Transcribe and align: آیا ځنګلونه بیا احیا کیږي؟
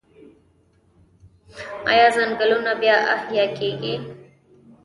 آیا 1.91 2.07
ځنګلونه 2.15 2.71
بیا 2.81 2.95
احیا 3.13 3.45
کیږي؟ 3.57 3.95